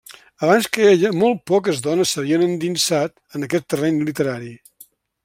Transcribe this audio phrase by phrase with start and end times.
[0.45, 4.53] Abans que ella, molt poques dones s'havien endinsat en aquest terreny literari.